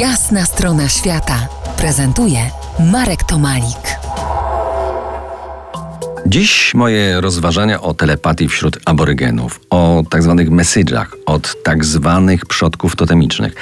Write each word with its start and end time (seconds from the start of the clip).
Jasna 0.00 0.44
strona 0.44 0.88
świata 0.88 1.48
prezentuje 1.76 2.38
Marek 2.92 3.24
Tomalik. 3.24 3.98
Dziś 6.26 6.74
moje 6.74 7.20
rozważania 7.20 7.80
o 7.80 7.94
telepatii 7.94 8.48
wśród 8.48 8.78
aborygenów, 8.84 9.60
o 9.70 10.02
tak 10.10 10.22
zwanych 10.22 10.50
message'ach, 10.50 11.06
od 11.26 11.62
tak 11.62 11.84
zwanych 11.84 12.46
przodków 12.46 12.96
totemicznych. 12.96 13.54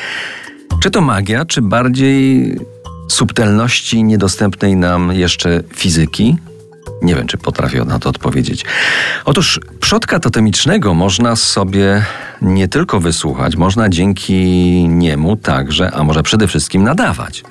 Czy 0.83 0.91
to 0.91 1.01
magia, 1.01 1.45
czy 1.45 1.63
bardziej 1.63 2.59
subtelności 3.09 4.05
niedostępnej 4.05 4.77
nam 4.77 5.13
jeszcze 5.13 5.63
fizyki? 5.75 6.37
Nie 7.03 7.15
wiem, 7.15 7.27
czy 7.27 7.39
potrafię 7.39 7.85
na 7.85 7.99
to 7.99 8.09
odpowiedzieć. 8.09 8.65
Otóż 9.25 9.61
przodka 9.81 10.21
totemicznego 10.21 10.95
można 10.95 11.37
sobie 11.37 12.05
nie 12.45 12.69
tylko 12.69 13.01
wysłuchać, 13.01 13.57
można 13.57 13.89
dzięki 13.89 14.43
niemu 14.89 15.37
także, 15.37 15.91
a 15.91 16.05
może 16.05 16.23
przede 16.23 16.49
wszystkim 16.49 16.83
nadawać. 16.83 17.43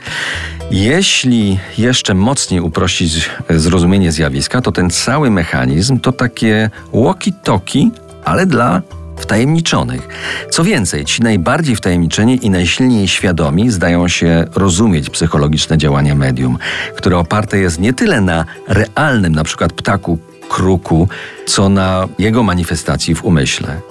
Jeśli 0.72 1.59
jeszcze 1.77 2.13
mocniej 2.13 2.62
uprościć 2.62 3.30
zrozumienie 3.49 4.12
zjawiska, 4.12 4.62
to 4.62 4.71
ten 4.71 4.90
cały 4.90 5.30
mechanizm 5.30 5.99
to 5.99 6.12
takie 6.12 6.70
walkie-talkie, 6.94 7.90
ale 8.26 8.45
dla 8.45 8.82
wtajemniczonych. 9.18 10.08
Co 10.49 10.63
więcej, 10.63 11.05
ci 11.05 11.21
najbardziej 11.21 11.76
wtajemniczeni 11.76 12.46
i 12.46 12.49
najsilniej 12.49 13.07
świadomi 13.07 13.71
zdają 13.71 14.07
się 14.07 14.46
rozumieć 14.55 15.10
psychologiczne 15.10 15.77
działania 15.77 16.16
medium, 16.16 16.57
które 16.96 17.18
oparte 17.18 17.57
jest 17.57 17.80
nie 17.80 17.94
tyle 17.94 18.21
na 18.21 18.46
realnym, 18.68 19.35
na 19.35 19.44
przykład 19.44 19.73
ptaku, 19.73 20.20
kruku, 20.49 21.07
co 21.46 21.70
na 21.70 22.07
jego 22.20 22.44
manifestacji 22.44 23.16
w 23.16 23.26
umyśle. 23.26 23.82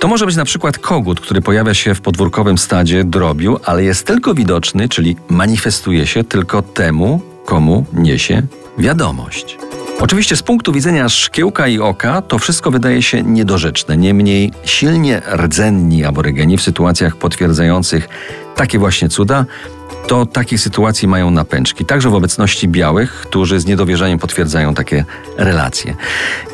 To 0.00 0.08
może 0.08 0.26
być 0.26 0.36
na 0.36 0.44
przykład 0.44 0.78
kogut, 0.78 1.20
który 1.20 1.42
pojawia 1.42 1.74
się 1.74 1.94
w 1.94 2.00
podwórkowym 2.00 2.58
stadzie 2.58 3.04
drobiu, 3.04 3.58
ale 3.64 3.84
jest 3.84 4.06
tylko 4.06 4.34
widoczny, 4.34 4.88
czyli 4.88 5.16
manifestuje 5.28 6.06
się 6.06 6.24
tylko 6.24 6.62
temu, 6.62 7.20
komu 7.44 7.84
niesie 7.92 8.42
wiadomość. 8.78 9.58
Oczywiście 10.00 10.36
z 10.36 10.42
punktu 10.42 10.72
widzenia 10.72 11.08
szkiełka 11.08 11.68
i 11.68 11.78
oka 11.78 12.22
to 12.22 12.38
wszystko 12.38 12.70
wydaje 12.70 13.02
się 13.02 13.22
niedorzeczne. 13.22 13.96
Niemniej 13.96 14.52
silnie 14.64 15.22
rdzenni 15.36 16.04
aborygeni 16.04 16.56
w 16.56 16.62
sytuacjach 16.62 17.16
potwierdzających 17.16 18.08
takie 18.56 18.78
właśnie 18.78 19.08
cuda 19.08 19.44
to 20.10 20.26
takich 20.26 20.60
sytuacji 20.60 21.08
mają 21.08 21.30
napęczki, 21.30 21.84
także 21.84 22.10
w 22.10 22.14
obecności 22.14 22.68
białych, 22.68 23.12
którzy 23.12 23.60
z 23.60 23.66
niedowierzaniem 23.66 24.18
potwierdzają 24.18 24.74
takie 24.74 25.04
relacje. 25.36 25.96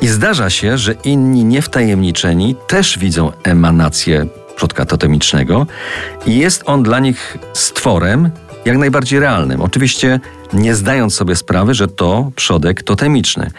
I 0.01 0.09
zdarza 0.09 0.51
się, 0.51 0.79
że 0.79 0.93
inni 1.05 1.45
niewtajemniczeni 1.45 2.57
też 2.67 2.99
widzą 2.99 3.33
emanację 3.43 4.27
przodka 4.57 4.84
totemicznego 4.84 5.67
i 6.27 6.39
jest 6.39 6.62
on 6.67 6.83
dla 6.83 7.01
nich 7.01 7.39
stworem 7.53 8.31
jak 8.65 8.77
najbardziej 8.77 9.21
realnym. 9.21 9.62
Oczywiście 9.62 10.21
nie 10.53 10.75
zdając 10.75 11.15
sobie 11.15 11.37
sprawy, 11.37 11.75
że 11.75 11.89
to 11.89 12.31
przodek 12.37 12.83
totemiczny. 12.83 13.51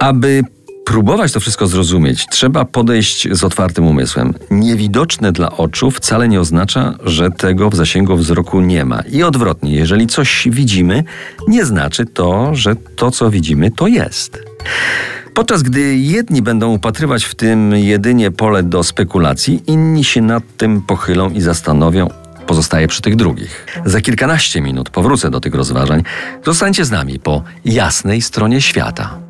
Aby 0.00 0.42
próbować 0.90 1.32
to 1.32 1.40
wszystko 1.40 1.66
zrozumieć, 1.66 2.26
trzeba 2.30 2.64
podejść 2.64 3.28
z 3.32 3.44
otwartym 3.44 3.86
umysłem. 3.86 4.34
Niewidoczne 4.50 5.32
dla 5.32 5.50
oczu 5.50 5.90
wcale 5.90 6.28
nie 6.28 6.40
oznacza, 6.40 6.94
że 7.04 7.30
tego 7.30 7.70
w 7.70 7.76
zasięgu 7.76 8.16
wzroku 8.16 8.60
nie 8.60 8.84
ma. 8.84 9.00
I 9.00 9.22
odwrotnie, 9.22 9.74
jeżeli 9.74 10.06
coś 10.06 10.48
widzimy, 10.50 11.04
nie 11.48 11.64
znaczy 11.64 12.06
to, 12.06 12.54
że 12.54 12.76
to, 12.96 13.10
co 13.10 13.30
widzimy, 13.30 13.70
to 13.70 13.86
jest. 13.86 14.42
Podczas 15.34 15.62
gdy 15.62 15.96
jedni 15.96 16.42
będą 16.42 16.74
upatrywać 16.74 17.24
w 17.24 17.34
tym 17.34 17.72
jedynie 17.72 18.30
pole 18.30 18.62
do 18.62 18.84
spekulacji, 18.84 19.62
inni 19.66 20.04
się 20.04 20.20
nad 20.20 20.42
tym 20.56 20.82
pochylą 20.82 21.30
i 21.30 21.40
zastanowią, 21.40 22.08
pozostaję 22.46 22.88
przy 22.88 23.02
tych 23.02 23.16
drugich. 23.16 23.66
Za 23.84 24.00
kilkanaście 24.00 24.60
minut 24.60 24.90
powrócę 24.90 25.30
do 25.30 25.40
tych 25.40 25.54
rozważań. 25.54 26.02
Zostańcie 26.44 26.84
z 26.84 26.90
nami 26.90 27.18
po 27.18 27.42
jasnej 27.64 28.22
stronie 28.22 28.60
świata. 28.60 29.29